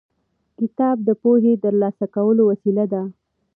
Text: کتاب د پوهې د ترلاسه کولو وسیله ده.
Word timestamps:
کتاب 0.59 0.97
د 1.07 1.09
پوهې 1.21 1.53
د 1.57 1.61
ترلاسه 1.63 2.05
کولو 2.15 2.41
وسیله 2.51 2.85
ده. 2.93 3.03